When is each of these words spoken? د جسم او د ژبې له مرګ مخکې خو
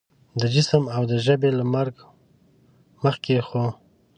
د 0.41 0.41
جسم 0.55 0.83
او 0.95 1.01
د 1.11 1.13
ژبې 1.25 1.49
له 1.59 1.63
مرګ 1.73 1.95
مخکې 3.03 3.35
خو 3.47 3.65